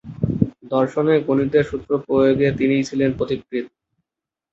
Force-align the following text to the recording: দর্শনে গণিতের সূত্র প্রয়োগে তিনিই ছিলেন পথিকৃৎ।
দর্শনে 0.71 1.13
গণিতের 1.27 1.63
সূত্র 1.63 1.91
প্রয়োগে 2.05 2.47
তিনিই 2.57 2.87
ছিলেন 2.89 3.09
পথিকৃৎ। 3.19 3.65